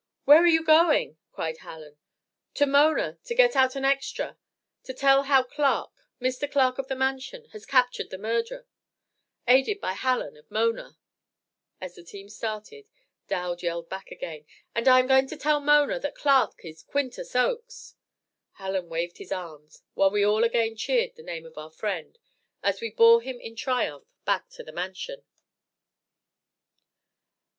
"Where 0.25 0.39
are 0.41 0.47
you 0.47 0.65
going?" 0.65 1.17
cried 1.31 1.59
Hallen. 1.59 1.95
"To 2.55 2.65
Mona 2.65 3.19
to 3.23 3.35
get 3.35 3.55
out 3.55 3.75
an 3.75 3.85
extra 3.85 4.35
to 4.85 4.95
tell 4.95 5.21
how 5.25 5.43
Clark, 5.43 5.91
Mr. 6.19 6.51
Clark 6.51 6.79
of 6.79 6.87
the 6.87 6.95
Mansion, 6.95 7.45
has 7.53 7.67
captured 7.67 8.09
the 8.09 8.17
murderer, 8.17 8.65
aided 9.47 9.79
by 9.79 9.93
Hallen 9.93 10.35
of 10.37 10.49
Mona." 10.49 10.97
As 11.79 11.93
the 11.93 12.03
team 12.03 12.29
started, 12.29 12.89
Dowd 13.27 13.61
yelled 13.61 13.89
back 13.89 14.09
again: 14.09 14.47
"And 14.73 14.87
I 14.87 14.97
am 14.97 15.05
going 15.05 15.27
to 15.27 15.37
tell 15.37 15.59
Mona 15.59 15.99
that 15.99 16.15
Clark 16.15 16.61
is 16.65 16.81
QUINTUS 16.81 17.35
OAKES." 17.35 17.93
Hallen 18.53 18.89
waved 18.89 19.19
his 19.19 19.31
arms, 19.31 19.83
while 19.93 20.09
we 20.09 20.23
all 20.25 20.43
again 20.43 20.75
cheered 20.75 21.13
the 21.15 21.21
name 21.21 21.45
of 21.45 21.59
our 21.59 21.69
friend, 21.69 22.17
as 22.63 22.81
we 22.81 22.89
bore 22.89 23.21
him 23.21 23.39
in 23.39 23.55
triumph 23.55 24.07
back 24.25 24.49
to 24.49 24.63
the 24.63 24.71
Mansion. 24.73 25.21